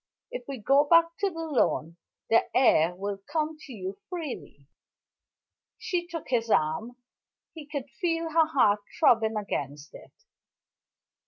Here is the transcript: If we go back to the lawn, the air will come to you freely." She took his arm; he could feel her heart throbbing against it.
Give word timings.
If 0.31 0.45
we 0.47 0.57
go 0.57 0.85
back 0.85 1.15
to 1.19 1.29
the 1.29 1.43
lawn, 1.45 1.95
the 2.31 2.49
air 2.57 2.95
will 2.95 3.19
come 3.31 3.55
to 3.59 3.71
you 3.71 3.99
freely." 4.09 4.65
She 5.77 6.07
took 6.07 6.29
his 6.29 6.49
arm; 6.49 6.95
he 7.53 7.67
could 7.67 7.87
feel 7.99 8.31
her 8.31 8.47
heart 8.47 8.79
throbbing 8.99 9.37
against 9.37 9.93
it. 9.93 10.11